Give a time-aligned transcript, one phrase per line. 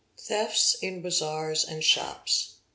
[0.17, 2.55] Thefts in Bazaars and Shops.